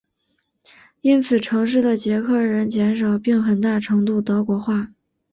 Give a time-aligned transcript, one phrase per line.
[1.01, 4.91] 因此城市的捷克人减少并很大程度德国化。